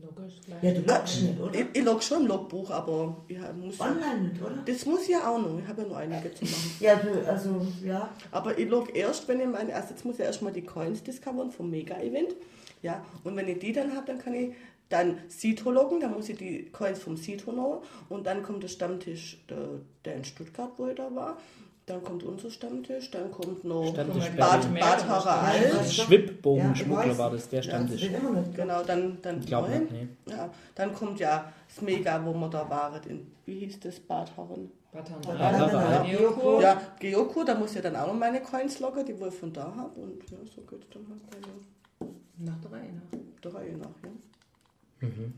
Logisch, 0.03 0.41
gleich. 0.46 0.63
Ja, 0.63 0.72
du 0.72 0.82
lockst 0.82 1.22
nicht, 1.22 1.39
oder? 1.39 1.53
Ich, 1.53 1.65
ich 1.74 1.84
log 1.84 2.01
schon 2.01 2.22
im 2.22 2.27
Logbuch, 2.27 2.72
aber 2.72 3.15
ich 3.27 3.38
muss 3.55 3.79
Online 3.79 4.29
nicht, 4.29 4.41
oder? 4.41 4.58
das 4.65 4.86
muss 4.86 5.08
ja 5.08 5.29
auch 5.29 5.39
noch. 5.39 5.60
Ich 5.60 5.67
habe 5.67 5.84
ja 5.84 5.88
nur 5.88 5.98
einige 5.98 6.34
zu 6.34 6.46
machen. 6.46 6.72
Ja, 6.79 6.96
du, 6.96 7.27
also, 7.27 7.67
ja. 7.84 8.10
Aber 8.32 8.58
ich 8.58 8.67
log 8.67 8.96
erst, 8.96 9.27
wenn 9.27 9.39
ich 9.39 9.48
meine, 9.48 9.74
also 9.75 9.89
jetzt 9.91 10.03
muss 10.03 10.15
ich 10.15 10.25
erstmal 10.25 10.51
die 10.51 10.63
Coins 10.63 11.03
discovern 11.03 11.51
vom 11.51 11.70
Mega-Event. 11.70 12.36
Ja, 12.82 13.05
und 13.24 13.36
wenn 13.36 13.48
ich 13.48 13.60
die 13.60 13.72
dann 13.72 13.96
habe, 13.96 14.08
dann 14.08 14.17
kann 14.17 14.34
ich 14.34 14.53
dann 14.89 15.20
Sito 15.27 15.72
loggen, 15.72 16.00
dann 16.00 16.13
muss 16.13 16.27
ich 16.27 16.38
die 16.38 16.65
Coins 16.72 17.00
vom 17.00 17.15
Sito 17.15 17.51
noch 17.51 17.84
und 18.10 18.25
dann 18.25 18.43
kommt 18.43 18.63
der 18.63 18.67
Stammtisch, 18.67 19.43
der, 19.50 19.79
der 20.05 20.15
in 20.15 20.25
Stuttgart, 20.25 20.72
wo 20.77 20.88
ich 20.88 20.96
da 20.96 21.13
war. 21.15 21.38
Dann 21.86 22.02
kommt 22.02 22.24
unser 22.24 22.50
Stammtisch, 22.50 23.12
dann 23.12 23.30
kommt 23.30 23.66
noch 23.66 23.92
Stammtisch 23.92 24.30
Bad, 24.38 24.62
Berlin. 24.62 24.80
Bad 24.80 25.06
Harald. 25.08 25.74
Ja, 25.74 25.84
Schwibbogenschmuggler 25.84 27.08
Ja, 27.08 27.18
war 27.18 27.32
das, 27.32 27.50
der 27.50 27.60
Ja, 27.60 27.63
Stammtisch. 27.63 28.10
nicht. 28.10 28.56
Genau, 28.56 28.84
dann, 28.84 29.18
dann 29.22 29.40
Ich 29.42 29.48
glaube 29.48 29.70
neu. 29.70 29.80
nicht, 29.80 29.92
nee. 29.92 30.08
Ja, 30.28 30.50
dann 30.75 30.94
kommt 30.94 31.20
ja 31.20 31.52
das 31.68 31.82
Mega, 31.82 32.24
wo 32.25 32.34
wir 32.34 32.48
da 32.50 32.70
waren. 32.70 33.04
In, 33.10 33.28
wie 33.46 33.60
hieß 33.60 33.82
das? 33.82 34.00
Bad 34.00 34.32
Harren? 34.38 34.72
Batan. 34.94 35.18
Ja, 35.28 35.34
Ja, 35.52 36.04
ja. 36.06 36.62
Ja, 36.62 36.82
Geokur, 37.00 37.44
da 37.44 37.56
muss 37.56 37.72
ich 37.72 37.75
ja 37.78 37.82
dann 37.82 37.96
auch 37.98 38.08
noch 38.08 38.13
meine 38.13 38.42
Coins 38.42 38.80
loggen, 38.80 39.06
die 39.06 39.20
wo 39.20 39.25
ich 39.25 39.34
von 39.34 39.52
da 39.52 39.63
habe. 39.75 40.00
Und 40.00 40.30
ja, 40.32 40.38
so 40.56 40.62
geht 40.62 40.84
es 40.84 40.90
dann 40.92 41.06
halt 41.10 41.22
bei 41.30 42.06
Nach 42.46 42.58
der 42.62 42.72
Reihe 42.72 42.94
nach. 42.94 43.20
der 43.44 43.54
Reihe 43.56 43.75
nach. 43.78 43.90
Ja. 44.04 45.08
Mhm. 45.10 45.34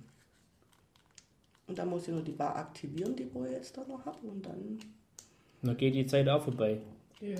Und 1.68 1.80
dann 1.80 1.90
muss 1.90 2.04
ich 2.04 2.10
nur 2.10 2.22
die 2.22 2.34
Bar 2.34 2.56
aktivieren, 2.58 3.16
die 3.16 3.34
wo 3.34 3.46
ich 3.46 3.52
jetzt 3.54 3.75
da 3.75 3.82
noch 3.88 4.06
habe. 4.06 4.28
Und 4.28 4.46
dann, 4.46 4.78
Dann 5.62 5.78
geht 5.78 5.96
die 5.96 6.06
Zeit 6.06 6.28
auch 6.30 6.44
vorbei. 6.44 6.78
Ja. 7.22 7.38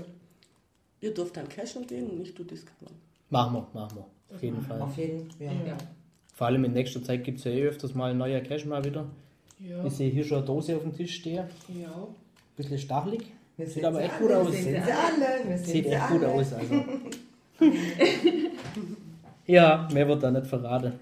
ihr 1.02 1.14
dürft 1.14 1.38
dann 1.38 1.48
cashen 1.50 1.86
gehen 1.86 2.10
und 2.10 2.20
nicht 2.20 2.38
du 2.38 2.44
discovern. 2.44 2.94
Machen 3.30 3.54
wir, 3.54 3.68
machen 3.74 3.98
wir. 3.98 4.36
Auf 4.36 4.42
jeden 4.44 4.62
Fall. 4.62 4.82
Auf 4.82 4.98
jeden 4.98 5.30
Fall. 5.32 5.48
Ja. 5.48 5.52
Ja. 5.68 5.78
Vor 6.34 6.48
allem 6.48 6.64
in 6.66 6.74
nächster 6.74 7.04
Zeit 7.04 7.24
gibt 7.24 7.38
es 7.40 7.44
ja 7.46 7.52
eh 7.52 7.64
öfters 7.68 7.94
mal 7.94 8.12
ein 8.12 8.18
neuer 8.18 8.40
Cash 8.42 8.66
mal 8.66 8.84
wieder. 8.84 9.06
Ja. 9.60 9.86
Ich 9.86 9.94
sehe 9.94 10.10
hier 10.10 10.24
schon 10.24 10.38
eine 10.40 10.46
Dose 10.48 10.76
auf 10.76 10.82
dem 10.84 10.94
Tisch 10.96 11.16
stehen. 11.16 11.46
ja. 11.82 12.08
Bisschen 12.58 12.80
stachelig. 12.80 13.26
Wir 13.58 13.66
Sieht 13.68 13.76
sehen 13.76 13.86
aber 13.86 14.02
echt 14.02 14.18
gut 14.18 14.32
alle, 14.32 14.40
aus. 14.40 14.52
Wir 14.54 14.62
sehen 14.64 14.84
sie 14.84 14.92
alle. 14.92 15.50
Wir 15.50 15.58
sehen 15.58 15.66
Sieht 15.74 15.86
sie 15.86 15.92
echt 15.92 16.08
gut 16.10 16.24
alle. 16.24 16.32
aus. 16.34 16.54
Also. 16.54 16.84
ja, 19.46 19.88
mehr 19.94 20.08
wird 20.08 20.24
da 20.24 20.32
nicht 20.32 20.48
verraten. 20.48 20.94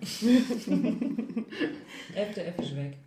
FDF 2.16 2.60
ist 2.60 2.76
weg. 2.76 2.98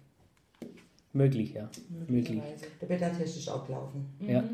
Möglich, 1.16 1.54
ja. 1.54 1.70
Möglich. 1.88 2.10
Möglicherweise. 2.10 2.66
Der 2.80 2.86
Beta-Test 2.86 3.38
ist 3.38 3.48
auch 3.48 3.66
gelaufen. 3.66 4.04
Ja. 4.20 4.44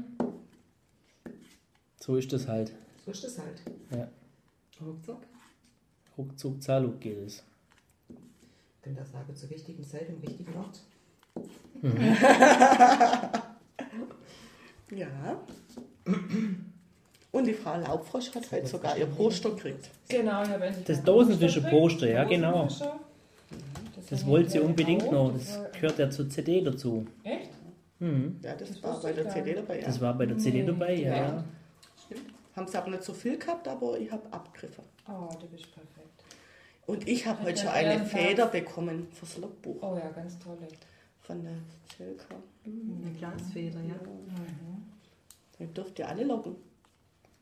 So 2.00 2.16
ist 2.16 2.32
das 2.32 2.46
halt. 2.46 2.72
So 3.04 3.10
ist 3.10 3.24
das 3.24 3.38
halt. 3.38 3.60
Ja. 3.90 4.08
Ruckzuck. 4.80 5.22
Ruckzuck, 6.16 6.62
Zaluk 6.62 7.00
geht 7.00 7.18
es. 7.18 7.42
Ich 8.08 8.82
bin 8.82 8.94
da 8.94 9.04
sage 9.04 9.34
zur 9.34 9.50
richtigen 9.50 9.82
Zeit 9.84 10.08
im 10.08 10.18
richtigen 10.18 10.54
Ort. 10.56 10.80
Ja. 14.94 15.40
Und 17.30 17.46
die 17.46 17.54
Frau 17.54 17.78
Laubfrosch 17.78 18.34
hat 18.34 18.52
heute 18.52 18.66
sogar 18.66 18.94
ihr 18.98 19.06
Poster 19.06 19.48
gekriegt. 19.48 19.88
Genau, 20.06 20.42
ich 20.42 20.50
habe 20.50 20.66
endlich. 20.66 20.84
Das 20.84 21.02
Dosenfische-Poster, 21.02 22.10
ja, 22.10 22.24
genau. 22.24 22.64
Dosenfische. 22.64 22.92
Das 24.10 24.22
haben 24.22 24.30
wollte 24.30 24.50
sie 24.50 24.60
unbedingt 24.60 25.04
auch. 25.04 25.12
noch. 25.12 25.32
Das 25.34 25.58
gehört 25.72 25.98
ja 25.98 26.10
zur 26.10 26.28
CD 26.28 26.60
dazu. 26.62 27.06
Echt? 27.24 27.50
Mhm. 27.98 28.38
Ja, 28.42 28.54
das, 28.54 28.68
Das 28.70 28.82
war 28.82 29.00
bei 29.00 29.10
ich 29.10 29.16
der 29.16 29.30
CD 29.30 29.54
dabei. 29.54 29.80
Ja. 29.80 29.86
Das 29.86 30.00
war 30.00 30.14
bei 30.18 30.26
der 30.26 30.38
CD 30.38 30.60
Nee, 30.60 30.66
dabei, 30.66 30.94
ja. 30.94 31.16
ja. 31.16 31.26
ja. 31.26 31.44
Haben 32.56 32.68
sie 32.68 32.76
aber 32.76 32.90
nicht 32.90 33.02
so 33.04 33.14
viel 33.14 33.38
gehabt, 33.38 33.66
aber 33.68 33.98
ich 33.98 34.10
habe 34.12 34.30
abgegriffen. 34.32 34.84
Oh, 35.08 35.28
du 35.40 35.46
bist 35.48 35.72
perfekt. 35.72 36.08
Und 36.86 37.08
ich 37.08 37.26
habe 37.26 37.42
heute 37.44 37.60
schon 37.60 37.70
eine. 37.70 38.04
Feder 38.04 38.46
bekommen 38.46 39.06
fürs 39.12 39.38
Logbuch 39.38 39.76
Oh 39.82 39.96
ja, 39.96 40.10
ganz 40.10 40.38
tolle. 40.38 40.68
von 41.20 41.42
der 41.42 41.52
Zelka. 41.96 42.34
Eine 42.66 43.10
Glasfeder, 43.16 43.80
ja. 43.80 43.94
Ihr 45.58 45.66
dürft 45.68 45.98
ihr 46.00 46.08
alle 46.08 46.24
loggen. 46.24 46.56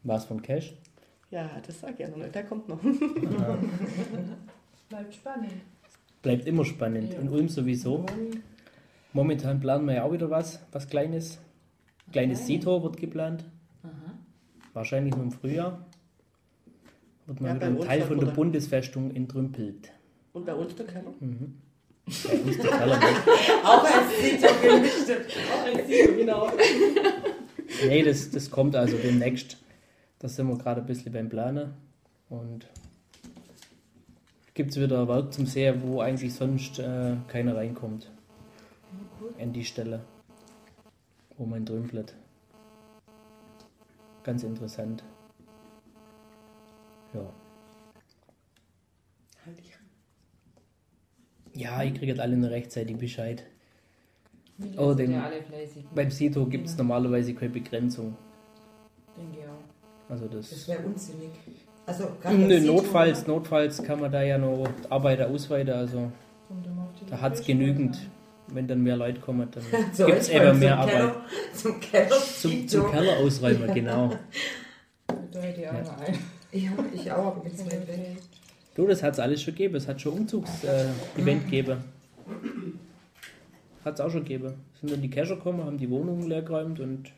Was 0.02 0.24
von 0.26 0.40
Cash? 0.42 0.74
Ja, 1.30 1.48
das 1.66 1.80
sag 1.80 1.92
ich 1.94 2.00
ja 2.00 2.08
noch 2.08 2.18
nicht. 2.18 2.34
Der 2.34 2.44
kommt 2.44 2.68
noch. 2.68 2.80
Bleibt 4.88 5.14
spannend. 5.14 5.52
Bleibt 6.22 6.46
immer 6.46 6.64
spannend. 6.64 7.12
Ja. 7.14 7.20
In 7.20 7.28
Ulm 7.28 7.48
sowieso. 7.48 8.04
Momentan 9.12 9.60
planen 9.60 9.86
wir 9.86 9.94
ja 9.94 10.02
auch 10.04 10.12
wieder 10.12 10.30
was, 10.30 10.60
was 10.72 10.88
Kleines. 10.88 11.38
Kleines 12.12 12.46
Sito 12.46 12.82
wird 12.82 12.96
geplant. 12.96 13.44
Aha. 13.82 14.14
Wahrscheinlich 14.72 15.14
nur 15.14 15.24
im 15.24 15.32
Frühjahr. 15.32 15.86
Wird 17.26 17.40
mal 17.40 17.48
Ja, 17.48 17.54
wieder 17.56 17.66
ein 17.66 17.80
Teil 17.80 18.02
von 18.02 18.18
der 18.18 18.26
Bundesfestung 18.26 19.10
entrümpelt. 19.14 19.92
Und 20.32 20.44
bei 20.46 20.54
uns 20.54 20.74
der 20.74 20.86
Keller. 20.86 21.12
Bei 21.20 22.32
uns 22.38 22.56
der 22.58 22.70
Keller 22.70 22.98
nicht. 22.98 23.64
Auch 23.64 23.84
als 23.84 24.20
Sito 24.20 24.48
gelichtet. 24.60 26.16
genau. 26.16 26.50
Nee, 27.86 28.02
das, 28.02 28.30
das 28.30 28.50
kommt 28.50 28.74
also 28.74 28.96
demnächst. 28.96 29.56
Da 30.18 30.28
sind 30.28 30.48
wir 30.48 30.58
gerade 30.58 30.80
ein 30.80 30.86
bisschen 30.86 31.12
beim 31.12 31.28
Planen. 31.28 31.72
Und 32.28 32.66
gibt 34.60 34.72
es 34.72 34.76
wieder 34.78 35.08
Werk 35.08 35.32
zum 35.32 35.46
Sehen, 35.46 35.80
wo 35.82 36.02
eigentlich 36.02 36.34
sonst 36.34 36.78
äh, 36.78 37.16
keiner 37.28 37.56
reinkommt. 37.56 38.10
An 39.40 39.54
die 39.54 39.64
Stelle, 39.64 40.00
wo 41.38 41.46
man 41.46 41.64
drümpelt. 41.64 42.14
Ganz 44.22 44.42
interessant. 44.42 45.02
Ja. 47.14 47.22
Halt 49.46 49.58
ich. 49.60 49.72
Ja, 51.58 51.82
ihr 51.82 51.94
kriegt 51.94 52.20
alle 52.20 52.36
nur 52.36 52.50
rechtzeitig 52.50 52.98
Bescheid. 52.98 53.46
Oh, 54.76 54.92
den- 54.92 55.12
ja. 55.12 55.30
Beim 55.94 56.10
Sito 56.10 56.44
gibt 56.44 56.66
es 56.66 56.76
normalerweise 56.76 57.32
keine 57.32 57.50
Begrenzung. 57.52 58.14
Denke 59.16 59.38
ich 59.40 59.46
auch. 59.46 60.10
Also 60.10 60.28
Das 60.28 60.50
das. 60.50 60.68
wäre 60.68 60.82
unsinnig. 60.84 61.30
Also, 61.90 62.04
Sito- 62.24 62.66
notfalls, 62.66 63.26
notfalls 63.26 63.82
kann 63.82 64.00
man 64.00 64.12
da 64.12 64.22
ja 64.22 64.38
noch 64.38 64.68
Arbeiter 64.88 65.28
ausweiten. 65.28 65.74
Also 65.74 66.10
da 67.08 67.20
hat 67.20 67.34
es 67.34 67.44
genügend. 67.44 67.98
Wenn 68.52 68.66
dann 68.66 68.82
mehr 68.82 68.96
Leute 68.96 69.20
kommen, 69.20 69.46
dann 69.52 69.62
So, 69.92 70.06
gibt 70.06 70.22
es 70.22 70.26
jetzt 70.28 70.34
eben 70.42 70.50
zum 70.50 70.58
mehr 70.58 70.76
Keller- 70.76 71.00
Arbeit. 71.04 71.14
Zum 71.54 71.80
Keller. 71.80 72.16
Zum, 72.40 72.66
zum 72.68 72.90
Keller 72.90 73.16
ausräumen, 73.18 73.72
genau. 73.74 74.10
Da 75.30 75.40
hätte 75.40 75.60
ich 75.60 75.68
auch 75.68 75.72
noch 75.84 75.98
einen. 75.98 76.18
Ja, 76.52 76.70
ich 76.92 77.12
auch, 77.12 77.26
aber 77.36 77.44
zu 77.54 77.64
weit 77.66 77.86
weg. 77.86 78.16
Du, 78.74 78.86
das 78.88 79.02
hat 79.04 79.12
es 79.14 79.20
alles 79.20 79.40
schon 79.42 79.54
gegeben. 79.54 79.76
Es 79.76 79.86
hat 79.86 80.00
schon 80.00 80.14
Umzugs-Event 80.14 80.90
äh, 81.16 81.20
Event 81.22 81.44
gegeben. 81.44 81.76
Hat 83.84 83.94
es 83.94 84.00
auch 84.00 84.10
schon 84.10 84.24
gegeben. 84.24 84.54
Sind 84.80 84.92
dann 84.92 85.00
die 85.00 85.10
Cacher 85.10 85.36
gekommen, 85.36 85.64
haben 85.64 85.78
die 85.78 85.88
Wohnungen 85.88 86.28
leer 86.28 86.42
geräumt 86.42 86.80
und 86.80 87.10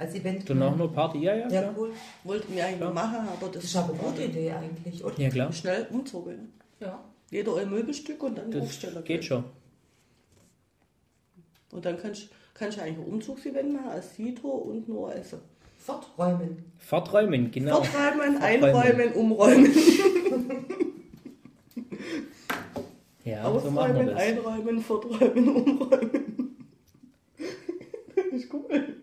Als 0.00 0.14
Event. 0.14 0.48
danach 0.48 0.74
noch 0.76 0.92
Party. 0.92 1.18
Ja, 1.18 1.34
ja, 1.34 1.48
Ja, 1.48 1.60
klar. 1.62 1.74
cool. 1.76 1.92
Wollten 2.24 2.54
wir 2.56 2.64
eigentlich 2.66 2.80
Ja. 2.80 2.90
machen, 2.90 3.28
aber 3.28 3.46
das 3.48 3.62
Das 3.62 3.64
ist 3.64 3.76
eine 3.76 3.92
gute 3.98 4.22
Idee 4.24 4.50
eigentlich, 4.52 5.04
oder? 5.04 5.20
Ja, 5.20 5.28
klar. 5.28 5.52
Schnell 5.52 5.86
umzogen. 5.90 6.52
Ja. 6.80 7.04
Jeder 7.30 7.56
ein 7.56 7.70
Möbelstück 7.70 8.22
und 8.22 8.36
dann 8.38 8.50
Das 8.50 8.62
Aufsteller. 8.62 9.02
geht 9.02 9.24
schon. 9.24 9.44
Und 11.72 11.84
dann 11.84 11.96
kannst 12.00 12.28
kannst 12.54 12.78
du 12.78 12.82
eigentlich 12.82 12.98
ein 13.06 13.12
Umzugsevent 13.12 13.72
machen 13.72 13.88
als 13.90 14.16
Sito 14.16 14.48
und 14.48 14.88
nur 14.88 15.14
Essen. 15.14 15.38
Forträumen. 15.78 16.64
Forträumen, 16.78 17.50
genau. 17.50 17.82
Forträumen, 17.82 18.36
einräumen, 18.38 19.12
umräumen. 19.12 19.70
Ja, 23.24 23.44
so 23.60 23.70
machen 23.70 23.94
wir 23.94 24.00
Ausräumen, 24.00 24.06
das. 24.06 24.18
einräumen, 24.18 24.80
forträumen, 24.80 25.48
umräumen. 25.48 26.56
Das 28.16 28.26
ist 28.32 28.52
cool. 28.52 28.96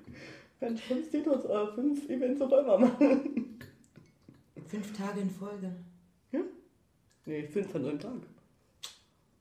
Kannst 0.67 0.83
fünf 0.83 1.09
Titos, 1.09 1.45
äh, 1.45 1.67
fünf 1.75 2.09
Events 2.09 2.41
auf 2.41 2.51
einmal 2.51 2.79
machen. 2.79 3.57
Fünf 4.67 4.97
Tage 4.97 5.21
in 5.21 5.29
Folge. 5.29 5.71
Nee, 7.25 7.43
fünf 7.43 7.73
an 7.73 7.85
einem 7.85 7.99
Tag. 7.99 8.11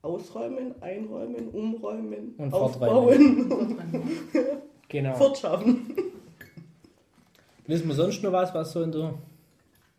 Ausräumen, 0.02 0.80
einräumen, 0.80 1.48
umräumen, 1.48 2.34
Und 2.36 2.52
aufbauen, 2.52 3.76
Genau. 4.88 5.14
fortschaffen. 5.16 5.96
Wissen 7.66 7.88
wir 7.88 7.94
sonst 7.96 8.22
noch 8.22 8.30
was, 8.30 8.54
was 8.54 8.70
so 8.72 8.82
in 8.82 8.92
der 8.92 9.14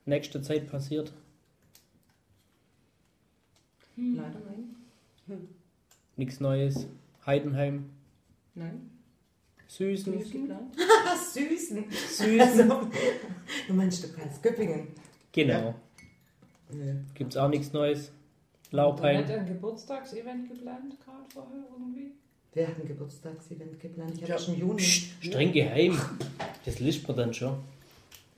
nächsten 0.06 0.42
Zeit 0.44 0.70
passiert? 0.72 1.12
Leider 3.98 4.40
nein. 4.46 5.48
Nichts 6.16 6.40
Neues. 6.40 6.88
Heidenheim. 7.26 7.90
Nein. 8.56 8.97
Süßen. 9.68 10.14
Süßen. 11.34 11.86
Süßen. 11.92 12.40
Also, 12.42 12.88
du 13.68 13.74
meinst, 13.74 14.04
du 14.04 14.14
kannst 14.14 14.42
Göppingen. 14.42 14.88
Genau. 15.32 15.76
Nö. 16.72 16.96
Gibt's 17.14 17.38
auch 17.38 17.50
nichts 17.50 17.74
Neues. 17.74 18.08
Hat 18.08 18.74
Laubheim. 18.74 19.24
ein 19.26 19.46
Geburtstagsevent 19.46 20.50
geplant, 20.50 20.96
gerade 21.04 21.24
vorher 21.34 21.64
irgendwie? 21.72 22.12
Wir 22.54 22.68
hatten 22.68 22.82
ein 22.82 22.88
Geburtstagsevent 22.88 23.80
geplant. 23.80 24.12
Ich 24.16 24.22
habe 24.24 24.32
Ja. 24.34 24.40
schon 24.40 24.54
im 24.56 24.60
Juni. 24.62 24.76
Psst, 24.78 25.24
streng 25.24 25.52
geheim. 25.54 25.98
Das 26.66 26.80
liest 26.80 27.08
man 27.08 27.18
dann 27.18 27.34
schon. 27.34 27.58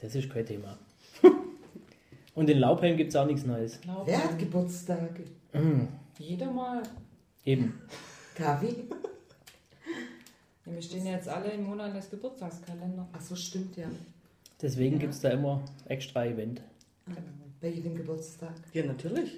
Das 0.02 0.14
ist 0.16 0.30
kein 0.30 0.46
Thema. 0.46 0.78
Und 2.36 2.50
in 2.50 2.60
Laubheim 2.60 2.96
gibt 2.98 3.10
es 3.10 3.16
auch 3.16 3.26
nichts 3.26 3.46
Neues. 3.46 3.80
Glaubt 3.82 4.08
Wer 4.08 4.24
hat 4.24 4.38
Geburtstag? 4.38 5.20
Mhm. 5.54 5.88
Jeder 6.20 6.52
mal. 6.52 6.84
Eben. 7.46 7.80
Kavi? 8.36 8.88
Ja, 10.70 10.76
wir 10.76 10.82
stehen 10.82 11.06
ja 11.06 11.14
jetzt 11.14 11.28
alle 11.28 11.52
im 11.52 11.64
Monat 11.64 11.96
des 11.96 12.10
Geburtstagskalender. 12.10 13.08
Ach 13.12 13.22
so, 13.22 13.36
stimmt 13.36 13.76
ja. 13.78 13.88
Deswegen 14.62 14.96
Ja. 14.96 15.00
gibt 15.02 15.14
es 15.14 15.22
da 15.22 15.30
immer 15.32 15.62
extra 15.86 16.26
Event. 16.26 16.62
Bei 17.62 17.70
jedem 17.70 17.96
Geburtstag. 17.96 18.54
Ja, 18.74 18.86
natürlich. 18.86 19.34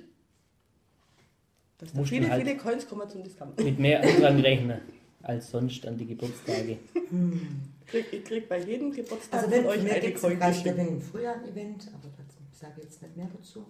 Dass 1.78 1.94
da 1.94 2.04
viele, 2.04 2.30
halt- 2.30 2.44
viele 2.46 2.58
Coins 2.58 2.88
kommen 2.88 3.10
zum 3.10 3.24
Discount. 3.24 3.64
Mit 3.64 3.80
mehr 3.80 4.02
Andrang 4.04 4.40
rechnen 4.40 4.82
als 5.24 5.50
sonst 5.50 5.86
an 5.88 5.98
die 5.98 6.06
Geburtstage. 6.06 6.78
Krieg, 7.88 8.06
ich 8.14 8.24
krieg 8.24 8.48
bei 8.48 8.60
jedem 8.64 8.92
Geburtstag 8.92 9.42
Also 9.42 9.52
wenn 9.52 9.64
von 9.64 9.72
euch 9.72 9.80
eine 9.92 10.14
Coin 10.14 10.34
im 10.34 10.40
geschickt. 10.40 10.78
im 10.78 11.02
Frühjahr 11.02 11.36
ein 11.36 11.46
Event, 11.46 11.88
aber 11.94 12.10
dazu 12.18 12.38
sage 12.52 12.74
ich 12.78 12.84
jetzt 12.86 13.02
nicht 13.02 13.18
mehr 13.18 13.30
dazu. 13.36 13.66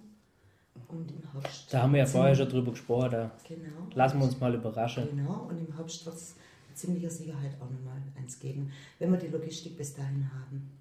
Und 0.88 1.10
im 1.12 1.32
Herbst. 1.32 1.74
Da 1.74 1.82
haben 1.84 1.94
wir 1.94 2.00
ja 2.00 2.06
vorher 2.06 2.36
schon 2.36 2.50
drüber 2.50 2.72
gesprochen. 2.72 3.12
Da 3.12 3.32
Genau. 3.48 3.88
lassen 3.94 4.20
wir 4.20 4.26
uns 4.26 4.40
mal 4.40 4.54
überraschen. 4.54 5.08
Genau, 5.16 5.48
und 5.50 5.58
im 5.58 5.74
Herbst 5.76 6.06
wird 6.06 6.16
es 6.16 6.36
ziemlicher 6.74 7.10
Sicherheit 7.10 7.56
auch 7.62 7.70
nochmal 7.70 8.02
eins 8.18 8.40
geben, 8.40 8.72
wenn 9.00 9.12
wir 9.12 9.20
die 9.20 9.28
Logistik 9.28 9.78
bis 9.78 9.94
dahin 9.94 10.30
haben. 10.34 10.72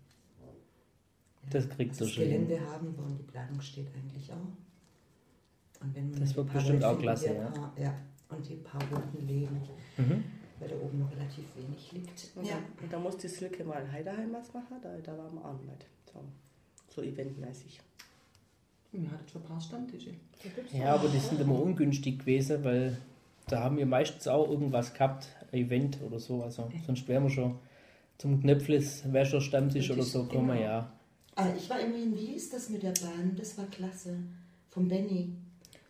Das 1.51 1.69
kriegt 1.69 1.93
also 1.93 2.05
ihr 2.05 2.07
das 2.09 2.15
schon 2.15 2.25
hin. 2.25 2.47
Gelände 2.49 2.71
haben 2.71 2.97
wir 2.97 3.05
und 3.05 3.19
die 3.19 3.23
Planung 3.25 3.61
steht 3.61 3.89
eigentlich 3.95 4.31
auch. 4.33 5.83
Und 5.83 5.95
wenn 5.97 6.13
wir 6.13 6.21
Das 6.21 6.37
wird 6.37 6.53
bestimmt 6.53 6.85
auch 6.85 6.99
klasse, 6.99 7.35
ja. 7.35 7.49
Paar, 7.51 7.73
ja. 7.79 7.95
Und 8.29 8.49
die 8.49 8.57
paar 8.57 8.81
Runden 8.93 9.27
legen, 9.27 9.61
Mhm. 9.97 10.23
weil 10.61 10.69
da 10.69 10.77
oben 10.77 11.01
noch 11.01 11.11
relativ 11.11 11.45
wenig 11.57 11.91
liegt. 11.93 12.31
Und, 12.37 12.49
da, 12.49 12.59
und 12.83 12.93
da 12.93 12.99
muss 12.99 13.17
die 13.17 13.29
Silke 13.29 13.65
mal 13.65 13.83
in 13.83 13.91
Heideheim 13.91 14.33
was 14.33 14.53
machen, 14.53 14.77
da, 14.83 14.97
da 14.99 15.17
waren 15.19 15.35
wir 15.35 15.45
auch 15.45 15.61
nicht. 15.63 15.87
So, 16.13 16.23
so 16.95 17.03
eventmäßig. 17.03 17.81
Wir 18.93 19.11
hatten 19.11 19.29
schon 19.29 19.43
ein 19.43 19.49
paar 19.49 19.61
Stammtische. 19.61 20.11
Ja, 20.73 20.95
aber 20.95 21.09
die 21.09 21.19
sind 21.19 21.41
immer 21.41 21.61
ungünstig 21.61 22.19
gewesen, 22.21 22.63
weil 22.65 22.99
da 23.53 23.63
haben 23.65 23.77
wir 23.77 23.87
meistens 23.87 24.29
auch 24.29 24.49
irgendwas 24.49 24.93
gehabt, 24.95 25.27
ein 25.53 25.59
Event 25.59 25.99
oder 26.03 26.19
so. 26.19 26.43
Also 26.43 26.69
sonst 26.87 27.07
wären 27.09 27.25
wir 27.25 27.31
schon 27.31 27.57
zum 28.19 28.41
Knöpfles 28.41 29.11
Wäscher 29.13 29.41
Stammtisch 29.41 29.91
oder 29.91 30.03
so 30.03 30.25
kommen, 30.25 30.49
Genau. 30.57 30.61
ja. 30.61 30.93
Ah, 31.37 31.47
ich 31.57 31.69
war 31.71 31.81
immerhin, 31.81 32.15
wie 32.17 32.33
ist 32.35 32.53
das 32.53 32.69
mit 32.69 32.83
der 32.83 32.93
Bahn? 32.93 33.35
Das 33.37 33.57
war 33.57 33.65
klasse. 33.67 34.17
Vom 34.69 34.89
Benny. 34.89 35.33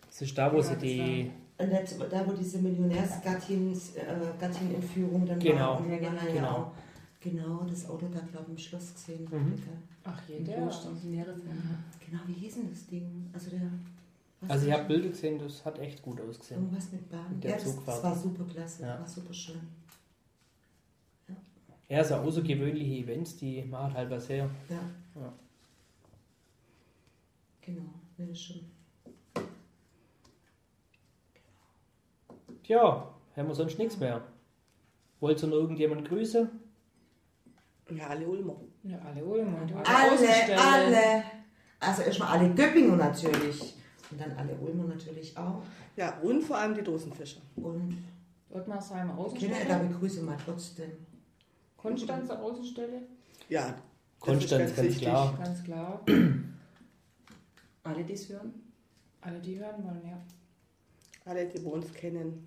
Das 0.06 0.22
ist 0.22 0.36
da, 0.38 0.52
wo 0.52 0.58
Ja, 0.58 0.62
sie 0.62 0.76
die. 0.76 1.30
Und 1.58 1.70
das, 1.72 1.98
da, 2.10 2.26
wo 2.26 2.32
diese 2.32 2.58
Millionärsgattin 2.58 3.72
äh, 3.72 4.38
Gattin-Entführung 4.40 5.26
dann 5.26 5.38
Genau. 5.38 5.78
war. 5.80 5.86
Ja 5.88 6.26
Genau. 6.32 6.48
auch 6.48 6.70
genau 7.20 7.64
das 7.68 7.88
Auto 7.88 8.06
da, 8.12 8.20
glaube 8.20 8.46
ich, 8.46 8.50
im 8.52 8.58
Schloss 8.58 8.94
gesehen. 8.94 9.28
Mhm. 9.30 9.54
Ach, 10.04 10.18
jeder. 10.28 10.52
Fälle. 10.54 10.70
Genau, 12.06 12.20
wie 12.26 12.32
hieß 12.32 12.54
denn 12.54 12.70
das 12.70 12.86
Ding? 12.86 13.28
Also 13.34 13.50
der. 13.50 13.60
Also 14.48 14.66
ich 14.66 14.72
habe 14.72 14.84
Bilder 14.84 15.08
gesehen, 15.10 15.38
das 15.38 15.64
hat 15.64 15.78
echt 15.78 16.02
gut 16.02 16.20
ausgesehen. 16.20 16.62
Irgendwas 16.62 16.90
mit 16.92 17.08
Bahn. 17.10 17.34
Mit 17.34 17.44
der 17.44 17.50
ja, 17.50 17.56
das, 17.56 17.64
das 17.66 17.74
Zugfahrt. 17.74 18.02
war 18.04 18.16
super 18.16 18.44
klasse, 18.44 18.82
Ja. 18.82 18.98
war 18.98 19.06
super 19.06 19.34
schön. 19.34 19.60
Ja, 21.88 22.04
so 22.04 22.14
außergewöhnliche 22.14 23.02
Events, 23.02 23.36
die 23.36 23.62
machen 23.64 23.92
halt 23.94 24.08
was 24.10 24.28
her. 24.28 24.48
Ja. 24.68 24.76
Ja. 25.20 25.32
Genau, 27.60 27.82
ja, 28.16 28.34
schon. 28.34 28.60
Tja, 32.62 33.12
haben 33.36 33.48
wir 33.48 33.54
sonst 33.54 33.78
nichts 33.78 33.98
mehr. 33.98 34.22
Wollt 35.18 35.42
ihr 35.42 35.48
noch 35.48 35.56
irgendjemand 35.56 36.08
grüßen? 36.08 36.48
Ja, 37.90 38.06
alle 38.06 38.26
Ulmer. 38.26 38.56
Ja, 38.84 38.98
alle 39.00 39.24
Ulmer 39.24 39.58
alle, 39.62 39.86
Alle, 39.86 40.58
alle. 40.62 41.22
Also 41.80 42.02
erstmal 42.02 42.38
alle 42.38 42.54
Göppinger 42.54 42.96
natürlich. 42.96 43.74
Und 44.10 44.20
dann 44.20 44.32
alle 44.32 44.54
Ulmer 44.56 44.84
natürlich 44.84 45.36
auch. 45.36 45.62
Ja, 45.96 46.18
und 46.20 46.42
vor 46.42 46.58
allem 46.58 46.74
die 46.74 46.82
Dosenfischer. 46.82 47.40
Und 47.56 47.96
Ottmarsheimer 48.50 49.12
Kinder, 49.34 49.56
da 49.68 49.76
Außenstelle. 49.76 49.84
begrüße 49.88 50.22
mal 50.22 50.36
trotzdem. 50.44 50.90
Konstanzer 51.76 52.42
Außenstelle. 52.42 53.02
Ja, 53.48 53.74
Konstanz, 54.18 54.74
ganz 54.74 54.88
wichtig. 54.88 55.02
klar. 55.02 55.38
Ganz 55.38 55.62
klar. 55.62 56.04
Alle, 57.84 58.04
die 58.04 58.12
es 58.12 58.28
hören. 58.28 58.52
Alle, 59.20 59.38
die 59.40 59.58
hören 59.58 59.84
wollen, 59.84 60.02
ja. 60.04 60.20
Alle, 61.24 61.46
die 61.46 61.62
wir 61.64 61.72
uns 61.72 61.92
kennen. 61.94 62.46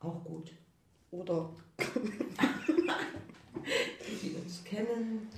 Auch 0.00 0.22
gut. 0.24 0.52
Oder, 1.10 1.50
Die 4.22 4.34
uns 4.34 4.64
kennen 4.64 5.28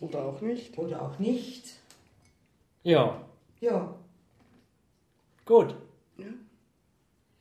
oder 0.00 0.24
auch 0.24 0.40
nicht. 0.40 0.76
oder 0.78 1.02
auch 1.02 1.18
nicht. 1.18 1.74
Ja, 2.82 3.24
Ja, 3.60 3.94
gut. 5.44 5.74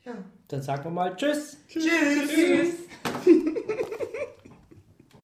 ja. 0.03 0.13
Dann 0.49 0.61
sagen 0.61 0.83
wir 0.85 0.91
mal 0.91 1.15
Tschüss. 1.15 1.57
Tschüss. 1.67 2.73